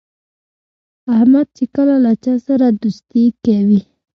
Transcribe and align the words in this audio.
احمد 1.15 1.47
چې 1.57 1.63
کله 1.75 1.95
له 2.03 2.11
چا 2.23 2.33
سره 2.47 2.65
دوستي 2.81 3.23
کوي، 3.45 3.81